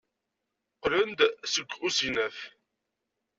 [0.75, 1.19] Qqlen-d
[1.53, 2.37] seg usegnaf.